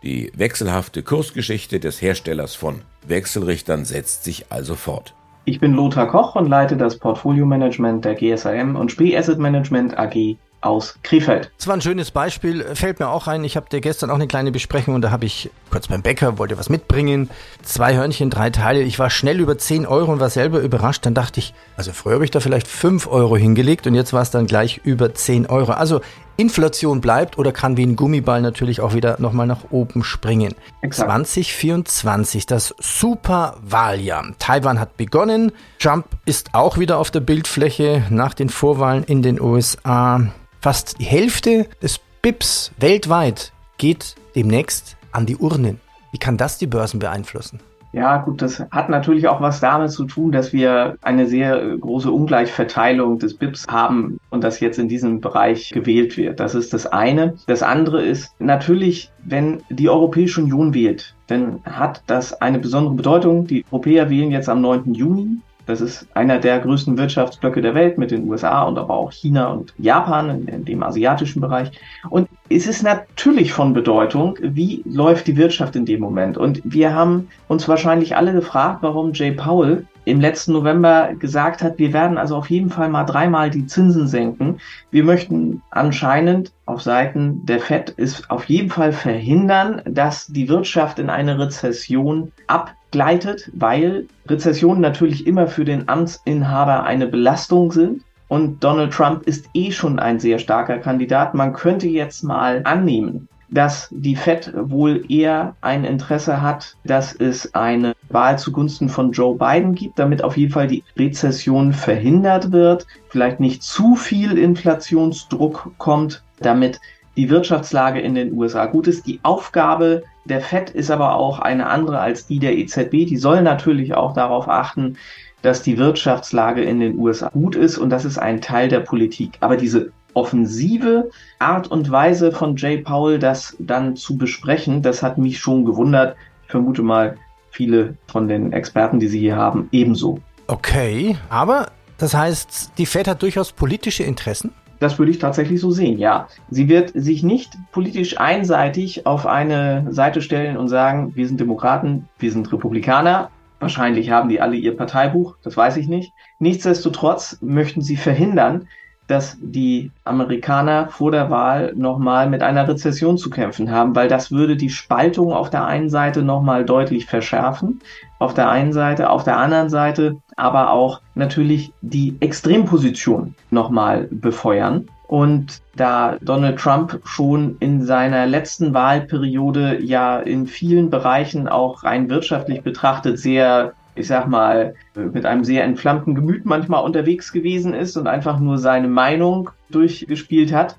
Die 0.02 0.32
wechselhafte 0.34 1.02
Kursgeschichte 1.02 1.80
des 1.80 2.00
Herstellers 2.00 2.54
von 2.54 2.82
Wechselrichtern 3.06 3.84
setzt 3.84 4.24
sich 4.24 4.46
also 4.50 4.74
fort. 4.74 5.14
Ich 5.44 5.58
bin 5.58 5.72
Lothar 5.72 6.06
Koch 6.06 6.36
und 6.36 6.48
leite 6.48 6.76
das 6.76 6.98
Portfolio-Management 6.98 8.04
der 8.04 8.14
GSAM 8.14 8.76
und 8.76 8.92
Spee 8.92 9.16
Asset 9.16 9.38
Management 9.38 9.98
AG 9.98 10.36
aus 10.62 10.98
Krefeld. 11.02 11.50
Das 11.58 11.66
war 11.66 11.74
ein 11.74 11.80
schönes 11.80 12.10
Beispiel, 12.10 12.64
fällt 12.74 13.00
mir 13.00 13.08
auch 13.08 13.26
ein. 13.26 13.44
Ich 13.44 13.56
habe 13.56 13.68
dir 13.68 13.80
gestern 13.80 14.10
auch 14.10 14.14
eine 14.14 14.28
kleine 14.28 14.52
Besprechung 14.52 14.94
und 14.94 15.02
da 15.02 15.10
habe 15.10 15.26
ich 15.26 15.50
kurz 15.70 15.88
beim 15.88 16.02
Bäcker, 16.02 16.38
wollte 16.38 16.56
was 16.58 16.68
mitbringen. 16.68 17.30
Zwei 17.62 17.94
Hörnchen, 17.96 18.30
drei 18.30 18.50
Teile. 18.50 18.82
Ich 18.82 18.98
war 18.98 19.10
schnell 19.10 19.40
über 19.40 19.58
10 19.58 19.86
Euro 19.86 20.12
und 20.12 20.20
war 20.20 20.30
selber 20.30 20.60
überrascht. 20.60 21.04
Dann 21.04 21.14
dachte 21.14 21.40
ich, 21.40 21.52
also 21.76 21.92
früher 21.92 22.14
habe 22.14 22.24
ich 22.24 22.30
da 22.30 22.40
vielleicht 22.40 22.68
5 22.68 23.06
Euro 23.08 23.36
hingelegt 23.36 23.86
und 23.86 23.94
jetzt 23.94 24.12
war 24.12 24.22
es 24.22 24.30
dann 24.30 24.46
gleich 24.46 24.80
über 24.84 25.14
10 25.14 25.46
Euro. 25.46 25.72
Also 25.72 26.00
Inflation 26.36 27.00
bleibt 27.00 27.38
oder 27.38 27.52
kann 27.52 27.76
wie 27.76 27.84
ein 27.84 27.96
Gummiball 27.96 28.40
natürlich 28.40 28.80
auch 28.80 28.94
wieder 28.94 29.16
nochmal 29.20 29.46
nach 29.46 29.70
oben 29.70 30.02
springen. 30.02 30.54
Exakt. 30.80 31.10
2024, 31.10 32.46
das 32.46 32.74
Superwahljahr. 32.78 34.24
Taiwan 34.38 34.80
hat 34.80 34.96
begonnen. 34.96 35.52
Trump 35.78 36.06
ist 36.24 36.50
auch 36.52 36.78
wieder 36.78 36.98
auf 36.98 37.10
der 37.10 37.20
Bildfläche 37.20 38.04
nach 38.10 38.34
den 38.34 38.48
Vorwahlen 38.48 39.04
in 39.04 39.22
den 39.22 39.40
USA. 39.40 40.32
Fast 40.62 41.00
die 41.00 41.04
Hälfte 41.04 41.66
des 41.82 41.98
BIPs 42.22 42.70
weltweit 42.78 43.52
geht 43.78 44.14
demnächst 44.36 44.96
an 45.10 45.26
die 45.26 45.34
Urnen. 45.34 45.80
Wie 46.12 46.18
kann 46.18 46.36
das 46.36 46.56
die 46.56 46.68
Börsen 46.68 47.00
beeinflussen? 47.00 47.58
Ja, 47.92 48.18
gut, 48.18 48.40
das 48.40 48.60
hat 48.70 48.88
natürlich 48.88 49.26
auch 49.26 49.40
was 49.40 49.58
damit 49.58 49.90
zu 49.90 50.04
tun, 50.04 50.30
dass 50.30 50.52
wir 50.52 50.98
eine 51.02 51.26
sehr 51.26 51.76
große 51.78 52.12
Ungleichverteilung 52.12 53.18
des 53.18 53.34
BIPs 53.34 53.66
haben 53.66 54.20
und 54.30 54.44
das 54.44 54.60
jetzt 54.60 54.78
in 54.78 54.86
diesem 54.86 55.20
Bereich 55.20 55.70
gewählt 55.70 56.16
wird. 56.16 56.38
Das 56.38 56.54
ist 56.54 56.72
das 56.72 56.86
eine. 56.86 57.34
Das 57.48 57.64
andere 57.64 58.00
ist 58.00 58.32
natürlich, 58.38 59.10
wenn 59.24 59.64
die 59.68 59.88
Europäische 59.88 60.42
Union 60.42 60.74
wählt, 60.74 61.16
dann 61.26 61.58
hat 61.64 62.04
das 62.06 62.40
eine 62.40 62.60
besondere 62.60 62.94
Bedeutung. 62.94 63.48
Die 63.48 63.64
Europäer 63.72 64.10
wählen 64.10 64.30
jetzt 64.30 64.48
am 64.48 64.60
9. 64.60 64.94
Juni 64.94 65.40
das 65.72 65.80
ist 65.80 66.06
einer 66.14 66.38
der 66.38 66.60
größten 66.60 66.98
Wirtschaftsblöcke 66.98 67.62
der 67.62 67.74
Welt 67.74 67.96
mit 67.96 68.10
den 68.10 68.28
USA 68.28 68.62
und 68.64 68.78
aber 68.78 68.92
auch 68.92 69.10
China 69.10 69.48
und 69.48 69.72
Japan 69.78 70.28
in, 70.28 70.48
in, 70.48 70.64
dem 70.66 70.82
asiatischen 70.82 71.40
Bereich. 71.40 71.72
Und 72.10 72.28
es 72.50 72.66
ist 72.66 72.82
natürlich 72.82 73.52
von 73.54 73.72
Bedeutung, 73.72 74.38
wie 74.42 74.82
läuft 74.84 75.26
die 75.26 75.36
Wirtschaft 75.38 75.74
in 75.74 75.86
dem 75.86 76.00
Moment. 76.00 76.36
Und 76.36 76.60
wir 76.62 76.94
haben 76.94 77.28
uns 77.48 77.66
wahrscheinlich 77.68 78.16
alle 78.16 78.34
gefragt, 78.34 78.82
warum 78.82 79.14
Jay 79.14 79.32
Powell 79.32 79.86
im 80.04 80.20
letzten 80.20 80.52
November 80.52 81.14
gesagt 81.18 81.62
hat, 81.62 81.78
wir 81.78 81.92
werden 81.92 82.18
also 82.18 82.36
auf 82.36 82.50
jeden 82.50 82.70
Fall 82.70 82.88
mal 82.88 83.04
dreimal 83.04 83.50
die 83.50 83.66
Zinsen 83.66 84.08
senken. 84.08 84.58
Wir 84.90 85.04
möchten 85.04 85.62
anscheinend 85.70 86.52
auf 86.66 86.82
Seiten 86.82 87.44
der 87.46 87.60
Fed 87.60 87.90
ist 87.90 88.30
auf 88.30 88.44
jeden 88.46 88.70
Fall 88.70 88.92
verhindern, 88.92 89.82
dass 89.84 90.26
die 90.26 90.48
Wirtschaft 90.48 90.98
in 90.98 91.10
eine 91.10 91.38
Rezession 91.38 92.32
abgleitet, 92.46 93.50
weil 93.54 94.06
Rezessionen 94.26 94.80
natürlich 94.80 95.26
immer 95.26 95.46
für 95.46 95.64
den 95.64 95.88
Amtsinhaber 95.88 96.84
eine 96.84 97.06
Belastung 97.06 97.70
sind. 97.72 98.02
Und 98.28 98.64
Donald 98.64 98.94
Trump 98.94 99.24
ist 99.26 99.46
eh 99.52 99.70
schon 99.70 99.98
ein 99.98 100.18
sehr 100.18 100.38
starker 100.38 100.78
Kandidat. 100.78 101.34
Man 101.34 101.52
könnte 101.52 101.86
jetzt 101.86 102.24
mal 102.24 102.62
annehmen, 102.64 103.28
dass 103.52 103.88
die 103.90 104.16
Fed 104.16 104.52
wohl 104.56 105.04
eher 105.10 105.54
ein 105.60 105.84
Interesse 105.84 106.40
hat, 106.40 106.74
dass 106.84 107.14
es 107.14 107.54
eine 107.54 107.92
Wahl 108.08 108.38
zugunsten 108.38 108.88
von 108.88 109.12
Joe 109.12 109.36
Biden 109.36 109.74
gibt, 109.74 109.98
damit 109.98 110.24
auf 110.24 110.38
jeden 110.38 110.52
Fall 110.52 110.66
die 110.66 110.82
Rezession 110.98 111.74
verhindert 111.74 112.50
wird, 112.50 112.86
vielleicht 113.08 113.40
nicht 113.40 113.62
zu 113.62 113.94
viel 113.94 114.38
Inflationsdruck 114.38 115.72
kommt, 115.76 116.22
damit 116.40 116.80
die 117.16 117.28
Wirtschaftslage 117.28 118.00
in 118.00 118.14
den 118.14 118.32
USA 118.32 118.64
gut 118.64 118.86
ist. 118.86 119.06
Die 119.06 119.20
Aufgabe 119.22 120.02
der 120.24 120.40
Fed 120.40 120.70
ist 120.70 120.90
aber 120.90 121.14
auch 121.16 121.38
eine 121.38 121.66
andere 121.66 121.98
als 121.98 122.26
die 122.26 122.38
der 122.38 122.56
EZB. 122.56 123.06
Die 123.06 123.18
soll 123.18 123.42
natürlich 123.42 123.92
auch 123.92 124.14
darauf 124.14 124.48
achten, 124.48 124.96
dass 125.42 125.62
die 125.62 125.76
Wirtschaftslage 125.76 126.62
in 126.62 126.80
den 126.80 126.96
USA 126.96 127.28
gut 127.28 127.56
ist 127.56 127.76
und 127.76 127.90
das 127.90 128.06
ist 128.06 128.16
ein 128.16 128.40
Teil 128.40 128.68
der 128.68 128.80
Politik. 128.80 129.32
Aber 129.40 129.56
diese 129.56 129.92
offensive 130.14 131.10
Art 131.38 131.68
und 131.70 131.90
Weise 131.90 132.32
von 132.32 132.56
Jay 132.56 132.78
Powell, 132.78 133.18
das 133.18 133.56
dann 133.58 133.96
zu 133.96 134.16
besprechen, 134.16 134.82
das 134.82 135.02
hat 135.02 135.18
mich 135.18 135.38
schon 135.38 135.64
gewundert. 135.64 136.16
Ich 136.44 136.50
vermute 136.50 136.82
mal, 136.82 137.16
viele 137.50 137.96
von 138.06 138.28
den 138.28 138.52
Experten, 138.52 138.98
die 138.98 139.08
Sie 139.08 139.20
hier 139.20 139.36
haben, 139.36 139.68
ebenso. 139.72 140.18
Okay, 140.46 141.16
aber 141.28 141.66
das 141.98 142.14
heißt, 142.14 142.72
die 142.78 142.86
Fed 142.86 143.06
hat 143.06 143.22
durchaus 143.22 143.52
politische 143.52 144.02
Interessen? 144.02 144.52
Das 144.80 144.98
würde 144.98 145.12
ich 145.12 145.20
tatsächlich 145.20 145.60
so 145.60 145.70
sehen, 145.70 145.98
ja. 145.98 146.26
Sie 146.50 146.68
wird 146.68 146.90
sich 146.94 147.22
nicht 147.22 147.56
politisch 147.70 148.18
einseitig 148.18 149.06
auf 149.06 149.26
eine 149.26 149.86
Seite 149.90 150.20
stellen 150.20 150.56
und 150.56 150.66
sagen, 150.66 151.12
wir 151.14 151.28
sind 151.28 151.38
Demokraten, 151.38 152.08
wir 152.18 152.32
sind 152.32 152.52
Republikaner. 152.52 153.30
Wahrscheinlich 153.60 154.10
haben 154.10 154.28
die 154.28 154.40
alle 154.40 154.56
ihr 154.56 154.76
Parteibuch, 154.76 155.36
das 155.44 155.56
weiß 155.56 155.76
ich 155.76 155.86
nicht. 155.86 156.12
Nichtsdestotrotz 156.40 157.38
möchten 157.40 157.80
sie 157.80 157.96
verhindern, 157.96 158.66
dass 159.12 159.36
die 159.42 159.90
Amerikaner 160.04 160.88
vor 160.88 161.10
der 161.10 161.28
Wahl 161.28 161.74
nochmal 161.76 162.30
mit 162.30 162.42
einer 162.42 162.66
Rezession 162.66 163.18
zu 163.18 163.28
kämpfen 163.28 163.70
haben, 163.70 163.94
weil 163.94 164.08
das 164.08 164.32
würde 164.32 164.56
die 164.56 164.70
Spaltung 164.70 165.34
auf 165.34 165.50
der 165.50 165.66
einen 165.66 165.90
Seite 165.90 166.22
nochmal 166.22 166.64
deutlich 166.64 167.04
verschärfen, 167.04 167.80
auf 168.18 168.32
der 168.32 168.48
einen 168.48 168.72
Seite, 168.72 169.10
auf 169.10 169.22
der 169.22 169.36
anderen 169.36 169.68
Seite 169.68 170.16
aber 170.36 170.70
auch 170.70 171.02
natürlich 171.14 171.74
die 171.82 172.16
Extremposition 172.20 173.34
nochmal 173.50 174.08
befeuern. 174.10 174.88
Und 175.08 175.60
da 175.76 176.16
Donald 176.22 176.58
Trump 176.58 177.02
schon 177.04 177.56
in 177.60 177.84
seiner 177.84 178.24
letzten 178.26 178.72
Wahlperiode 178.72 179.82
ja 179.82 180.20
in 180.20 180.46
vielen 180.46 180.88
Bereichen 180.88 181.48
auch 181.48 181.84
rein 181.84 182.08
wirtschaftlich 182.08 182.62
betrachtet 182.62 183.18
sehr 183.18 183.74
ich 183.94 184.06
sag 184.06 184.26
mal, 184.28 184.74
mit 184.94 185.26
einem 185.26 185.44
sehr 185.44 185.64
entflammten 185.64 186.14
Gemüt 186.14 186.44
manchmal 186.44 186.84
unterwegs 186.84 187.32
gewesen 187.32 187.74
ist 187.74 187.96
und 187.96 188.06
einfach 188.06 188.38
nur 188.40 188.58
seine 188.58 188.88
Meinung 188.88 189.50
durchgespielt 189.70 190.52
hat. 190.52 190.76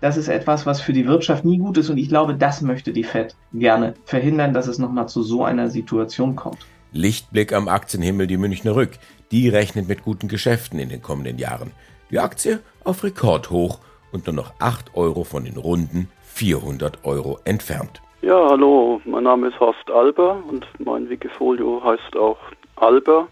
Das 0.00 0.16
ist 0.16 0.28
etwas, 0.28 0.66
was 0.66 0.80
für 0.80 0.92
die 0.92 1.06
Wirtschaft 1.06 1.44
nie 1.44 1.58
gut 1.58 1.78
ist 1.78 1.90
und 1.90 1.98
ich 1.98 2.08
glaube, 2.08 2.34
das 2.34 2.60
möchte 2.60 2.92
die 2.92 3.04
Fed 3.04 3.36
gerne 3.52 3.94
verhindern, 4.04 4.52
dass 4.52 4.66
es 4.66 4.78
nochmal 4.78 5.08
zu 5.08 5.22
so 5.22 5.44
einer 5.44 5.70
Situation 5.70 6.36
kommt. 6.36 6.58
Lichtblick 6.92 7.52
am 7.52 7.68
Aktienhimmel 7.68 8.26
die 8.26 8.36
Münchner 8.36 8.76
Rück. 8.76 8.92
Die 9.30 9.48
rechnet 9.48 9.88
mit 9.88 10.02
guten 10.02 10.28
Geschäften 10.28 10.78
in 10.78 10.90
den 10.90 11.02
kommenden 11.02 11.38
Jahren. 11.38 11.72
Die 12.10 12.20
Aktie 12.20 12.60
auf 12.84 13.02
Rekordhoch 13.02 13.80
und 14.12 14.26
nur 14.26 14.34
noch 14.34 14.52
8 14.60 14.94
Euro 14.94 15.24
von 15.24 15.44
den 15.44 15.56
runden 15.56 16.08
400 16.22 17.04
Euro 17.04 17.40
entfernt. 17.44 18.00
Ja, 18.24 18.48
hallo, 18.48 19.02
mein 19.04 19.24
Name 19.24 19.48
ist 19.48 19.60
Horst 19.60 19.90
Alber 19.90 20.42
und 20.48 20.66
mein 20.78 21.10
Wikifolio 21.10 21.82
heißt 21.84 22.16
auch 22.16 22.38
Alber. 22.76 23.28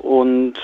Und 0.00 0.58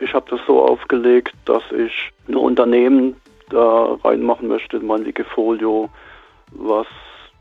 Ich 0.00 0.14
habe 0.14 0.28
das 0.30 0.40
so 0.46 0.64
aufgelegt, 0.64 1.34
dass 1.44 1.62
ich 1.70 2.10
ein 2.26 2.34
Unternehmen 2.34 3.14
da 3.50 3.96
reinmachen 4.02 4.48
möchte 4.48 4.78
in 4.78 4.86
mein 4.86 5.04
Wikifolio, 5.04 5.90
was 6.52 6.86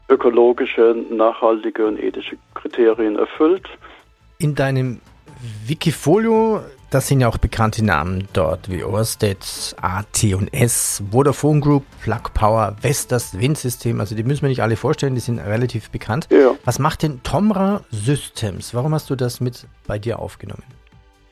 ökologische, 0.09 0.95
nachhaltige 1.09 1.87
und 1.87 1.97
ethische 1.97 2.37
Kriterien 2.53 3.17
erfüllt. 3.17 3.65
In 4.39 4.55
deinem 4.55 4.99
Wikifolio, 5.65 6.61
das 6.91 7.07
sind 7.07 7.21
ja 7.21 7.27
auch 7.27 7.37
bekannte 7.37 7.85
Namen 7.85 8.27
dort 8.33 8.69
wie 8.69 8.83
Orsted, 8.83 9.37
AT&S, 9.81 11.03
Vodafone 11.11 11.59
Group, 11.59 11.83
Plug 12.01 12.33
Power, 12.33 12.75
Vestas, 12.81 13.39
Windsystem, 13.39 13.99
also 13.99 14.15
die 14.15 14.23
müssen 14.23 14.41
wir 14.41 14.49
nicht 14.49 14.63
alle 14.63 14.75
vorstellen, 14.75 15.13
die 15.13 15.21
sind 15.21 15.39
relativ 15.39 15.91
bekannt. 15.91 16.27
Ja. 16.31 16.55
Was 16.65 16.79
macht 16.79 17.03
denn 17.03 17.21
Tomra 17.23 17.81
Systems? 17.91 18.73
Warum 18.73 18.93
hast 18.93 19.09
du 19.09 19.15
das 19.15 19.39
mit 19.39 19.67
bei 19.87 19.99
dir 19.99 20.19
aufgenommen? 20.19 20.63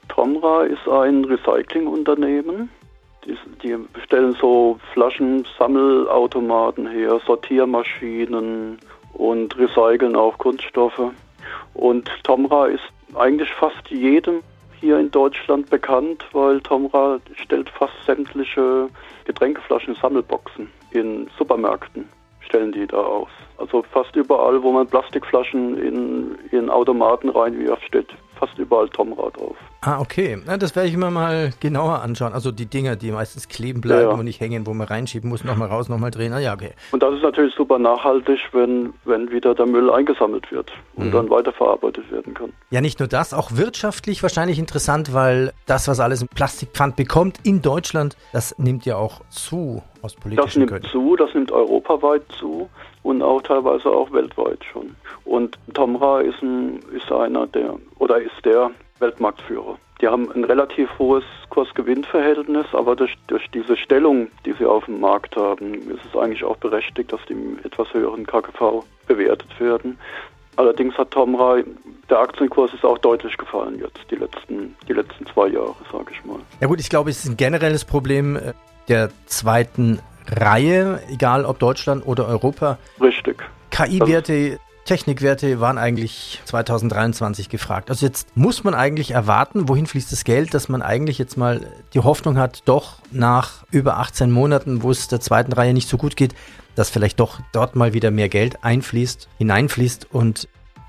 Tomra 0.09 0.63
ist 0.63 0.87
ein 0.87 1.25
Recyclingunternehmen. 1.25 2.69
Die, 3.25 3.35
die 3.63 3.75
stellen 4.05 4.37
so 4.39 4.79
Flaschensammelautomaten 4.93 6.87
her, 6.87 7.19
Sortiermaschinen 7.25 8.77
und 9.13 9.57
recyceln 9.57 10.15
auch 10.15 10.37
Kunststoffe. 10.37 11.11
Und 11.73 12.09
Tomra 12.23 12.67
ist 12.67 12.83
eigentlich 13.15 13.51
fast 13.53 13.89
jedem 13.89 14.41
hier 14.79 14.99
in 14.99 15.11
Deutschland 15.11 15.69
bekannt, 15.69 16.25
weil 16.33 16.61
Tomra 16.61 17.19
stellt 17.35 17.69
fast 17.69 17.93
sämtliche 18.05 18.89
Getränkeflaschen 19.25 19.95
Sammelboxen 19.95 20.69
in 20.91 21.29
Supermärkten 21.37 22.07
stellen 22.47 22.71
die 22.71 22.87
da 22.87 22.97
aus. 22.97 23.29
Also 23.57 23.83
fast 23.83 24.15
überall, 24.15 24.61
wo 24.63 24.71
man 24.71 24.87
Plastikflaschen 24.87 25.77
in, 25.77 26.37
in 26.51 26.69
Automaten 26.69 27.29
reinwirft, 27.29 27.83
steht 27.83 28.07
fast 28.39 28.57
überall 28.57 28.89
Tomra 28.89 29.29
drauf. 29.31 29.57
Ah, 29.81 29.99
okay. 29.99 30.37
Na, 30.45 30.57
das 30.57 30.75
werde 30.75 30.89
ich 30.89 30.97
mir 30.97 31.11
mal 31.11 31.51
genauer 31.59 32.01
anschauen. 32.01 32.33
Also 32.33 32.51
die 32.51 32.65
Dinger, 32.65 32.95
die 32.95 33.11
meistens 33.11 33.47
kleben 33.47 33.79
bleiben 33.81 34.01
Ja, 34.01 34.09
ja. 34.09 34.15
und 34.15 34.25
nicht 34.25 34.39
hängen, 34.41 34.65
wo 34.65 34.73
man 34.73 34.87
reinschieben 34.87 35.29
muss, 35.29 35.43
nochmal 35.43 35.67
raus, 35.67 35.87
nochmal 35.87 36.11
drehen. 36.11 36.33
Ah 36.33 36.39
ja, 36.39 36.53
okay. 36.53 36.71
Und 36.91 37.03
das 37.03 37.13
ist 37.13 37.21
natürlich 37.21 37.53
super 37.55 37.77
nachhaltig, 37.77 38.39
wenn, 38.53 38.93
wenn 39.05 39.29
wieder 39.31 39.53
der 39.53 39.65
Müll 39.67 39.89
eingesammelt 39.91 40.51
wird 40.51 40.71
und 40.95 41.07
Mhm. 41.07 41.11
dann 41.11 41.29
weiterverarbeitet 41.29 42.11
werden 42.11 42.33
kann. 42.33 42.51
Ja, 42.71 42.81
nicht 42.81 42.99
nur 42.99 43.07
das, 43.07 43.33
auch 43.33 43.51
wirtschaftlich 43.53 44.23
wahrscheinlich 44.23 44.57
interessant, 44.59 45.13
weil 45.13 45.53
das, 45.67 45.87
was 45.87 45.99
alles 45.99 46.21
im 46.23 46.27
Plastikpfand 46.27 46.95
bekommt 46.95 47.39
in 47.43 47.61
Deutschland, 47.61 48.17
das 48.33 48.57
nimmt 48.57 48.85
ja 48.85 48.95
auch 48.97 49.21
zu 49.29 49.83
aus 50.01 50.13
Das 50.15 50.21
politischen 50.21 50.59
nimmt 50.59 50.71
Gründen. 50.71 50.87
zu, 50.89 51.15
das 51.15 51.33
nimmt 51.33 51.51
europaweit 51.51 52.23
zu 52.39 52.67
und 53.03 53.21
auch 53.21 53.41
teilweise 53.41 53.89
auch 53.89 54.11
weltweit 54.11 54.59
schon. 54.71 54.95
Und 55.25 55.57
Tomra 55.73 56.21
ist, 56.21 56.41
ein, 56.41 56.79
ist 56.95 57.11
einer 57.11 57.45
der, 57.47 57.75
oder 57.99 58.19
ist 58.19 58.31
der 58.43 58.71
Weltmarktführer. 58.99 59.77
Die 60.01 60.07
haben 60.07 60.31
ein 60.31 60.43
relativ 60.43 60.89
hohes 60.99 61.23
Kurs-Gewinn-Verhältnis, 61.49 62.67
aber 62.73 62.95
durch, 62.95 63.15
durch 63.27 63.49
diese 63.51 63.75
Stellung, 63.75 64.27
die 64.45 64.53
sie 64.53 64.65
auf 64.65 64.85
dem 64.85 64.99
Markt 64.99 65.35
haben, 65.35 65.73
ist 65.89 66.05
es 66.07 66.19
eigentlich 66.19 66.43
auch 66.43 66.57
berechtigt, 66.57 67.11
dass 67.11 67.19
die 67.27 67.33
im 67.33 67.59
etwas 67.63 67.91
höheren 67.93 68.25
KGV 68.25 68.83
bewertet 69.07 69.59
werden. 69.59 69.97
Allerdings 70.55 70.97
hat 70.97 71.11
Tomra, 71.11 71.57
der 72.09 72.19
Aktienkurs 72.19 72.73
ist 72.73 72.83
auch 72.83 72.97
deutlich 72.97 73.37
gefallen 73.37 73.79
jetzt, 73.79 73.99
die 74.09 74.15
letzten, 74.15 74.75
die 74.87 74.93
letzten 74.93 75.25
zwei 75.27 75.47
Jahre, 75.49 75.75
sage 75.91 76.11
ich 76.11 76.25
mal. 76.25 76.39
Ja 76.59 76.67
gut, 76.67 76.79
ich 76.79 76.89
glaube, 76.89 77.09
es 77.09 77.23
ist 77.23 77.31
ein 77.31 77.37
generelles 77.37 77.85
Problem 77.85 78.35
äh, 78.35 78.53
der 78.87 79.09
zweiten 79.27 79.99
Reihe, 80.27 81.01
egal 81.09 81.45
ob 81.45 81.59
Deutschland 81.59 82.05
oder 82.05 82.27
Europa. 82.27 82.77
Richtig. 82.99 83.43
KI-Werte, 83.71 84.59
Technikwerte 84.87 85.59
waren 85.59 85.77
eigentlich 85.77 86.41
2023 86.45 87.49
gefragt. 87.49 87.91
Also 87.91 88.05
jetzt 88.05 88.35
muss 88.35 88.63
man 88.63 88.73
eigentlich 88.73 89.11
erwarten, 89.11 89.69
wohin 89.69 89.85
fließt 89.85 90.11
das 90.11 90.23
Geld, 90.23 90.53
dass 90.53 90.69
man 90.69 90.81
eigentlich 90.81 91.19
jetzt 91.19 91.37
mal 91.37 91.67
die 91.93 91.99
Hoffnung 91.99 92.37
hat, 92.37 92.63
doch 92.65 92.99
nach 93.11 93.63
über 93.69 93.97
18 93.97 94.31
Monaten, 94.31 94.81
wo 94.81 94.89
es 94.89 95.07
der 95.07 95.19
zweiten 95.19 95.53
Reihe 95.53 95.73
nicht 95.73 95.89
so 95.89 95.97
gut 95.97 96.15
geht, 96.15 96.33
dass 96.73 96.89
vielleicht 96.89 97.19
doch 97.19 97.39
dort 97.51 97.75
mal 97.75 97.93
wieder 97.93 98.11
mehr 98.11 98.29
Geld 98.29 98.63
einfließt, 98.63 99.27
hineinfließt 99.37 100.07
und 100.11 100.47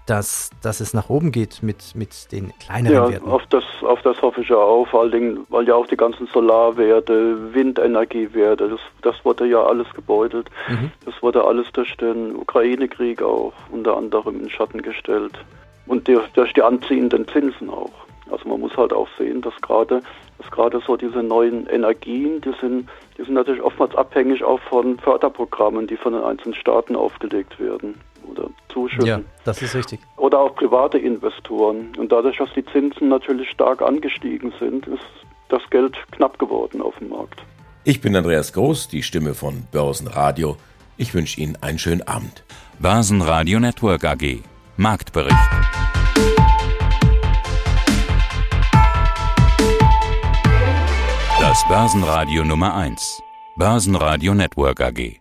dass, 0.09 0.51
dass 0.63 0.81
es 0.81 0.95
nach 0.95 1.11
oben 1.11 1.33
geht 1.33 1.63
mit, 1.63 1.95
mit 1.95 2.33
den 2.33 2.53
kleineren 2.59 2.95
Ja, 2.95 3.11
Werten. 3.11 3.29
auf 3.29 3.43
das, 3.51 3.65
auf 3.83 4.01
das 4.03 4.21
hoffe 4.23 4.41
ich 4.41 4.49
ja 4.49 4.57
auch, 4.57 4.89
vor 4.89 5.03
allen 5.03 5.13
Dingen, 5.13 5.47
weil 5.51 5.69
ja 5.69 5.75
auch 5.75 5.87
die 5.87 5.97
ganzen 5.97 6.27
Solarwerte, 6.29 7.53
Windenergiewerte, 7.55 8.69
das, 8.69 8.81
das 9.03 9.25
wurde 9.25 9.47
ja 9.47 9.63
alles 9.63 9.87
gebeutelt. 9.95 10.49
Mhm. 10.69 10.91
Das 11.05 11.15
wurde 11.23 11.45
alles 11.45 11.71
durch 11.73 11.95
den 11.99 12.37
Ukraine-Krieg 12.37 13.23
auch 13.23 13.53
unter 13.71 13.97
anderem 13.97 14.37
in 14.37 14.41
den 14.45 14.51
Schatten 14.51 14.81
gestellt. 14.81 15.33
Und 15.87 16.09
durch, 16.09 16.27
durch 16.33 16.53
die 16.55 16.63
anziehenden 16.63 17.27
Zinsen 17.29 17.69
auch. 17.69 17.93
Also 18.31 18.49
man 18.49 18.61
muss 18.61 18.77
halt 18.77 18.93
auch 18.93 19.09
sehen, 19.19 19.41
dass 19.43 19.55
gerade 19.61 20.03
dass 20.39 20.51
gerade 20.53 20.81
so 20.87 20.97
diese 20.97 21.21
neuen 21.23 21.67
Energien, 21.67 22.41
die 22.41 22.53
sind, 22.61 22.89
die 23.17 23.25
sind 23.25 23.35
natürlich 23.35 23.61
oftmals 23.61 23.93
abhängig 23.97 24.45
auch 24.45 24.61
von 24.61 24.97
Förderprogrammen, 25.01 25.89
die 25.89 25.97
von 25.97 26.13
den 26.13 26.23
einzelnen 26.23 26.55
Staaten 26.55 26.95
aufgelegt 26.95 27.59
werden 27.59 28.01
oder 28.31 28.49
Zuschüssen 28.73 29.07
Ja, 29.07 29.21
das 29.45 29.63
ist 29.63 29.75
richtig. 29.75 30.01
oder 30.17 30.39
auch 30.41 30.55
private 30.55 30.99
Investoren. 30.99 31.93
Und 31.99 32.13
dadurch, 32.13 32.39
dass 32.39 32.53
die 32.55 32.65
Zinsen 32.67 33.09
natürlich 33.09 33.51
stark 33.51 33.83
angestiegen 33.83 34.53
sind, 34.59 34.87
ist 34.87 35.03
das 35.49 35.63
Geld 35.71 35.97
knapp 36.13 36.39
geworden 36.39 36.83
auf 36.83 36.97
dem 36.99 37.09
Markt. 37.09 37.41
Ich 37.85 38.01
bin 38.01 38.15
Andreas 38.15 38.53
Groß, 38.53 38.89
die 38.89 39.03
Stimme 39.03 39.35
von 39.35 39.63
Börsenradio. 39.73 40.57
Ich 40.97 41.15
wünsche 41.15 41.41
Ihnen 41.41 41.57
einen 41.63 41.79
schönen 41.79 42.03
Abend. 42.07 42.45
Börsenradio 42.81 43.61
Network 43.61 44.05
AG. 44.05 44.43
Marktbericht. 44.77 45.37
Das 51.41 51.67
Börsenradio 51.69 52.45
Nummer 52.45 52.75
1. 52.75 53.23
Börsenradio 53.57 54.35
Network 54.35 54.81
AG. 54.81 55.21